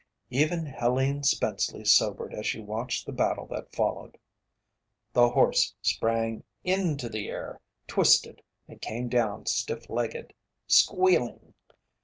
[0.31, 4.17] Even Helene Spenceley sobered as she watched the battle that followed.
[5.13, 10.33] The horse sprang into the air, twisted, and came down stiff legged
[10.65, 11.53] squealing.